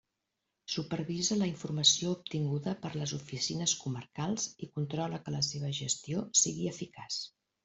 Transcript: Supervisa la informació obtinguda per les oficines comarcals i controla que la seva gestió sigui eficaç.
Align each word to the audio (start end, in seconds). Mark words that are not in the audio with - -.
Supervisa 0.75 1.35
la 1.41 1.49
informació 1.49 2.13
obtinguda 2.17 2.73
per 2.85 2.91
les 2.95 3.13
oficines 3.19 3.75
comarcals 3.83 4.49
i 4.65 4.71
controla 4.79 5.21
que 5.27 5.37
la 5.37 5.45
seva 5.51 5.71
gestió 5.83 6.25
sigui 6.47 6.69
eficaç. 6.73 7.23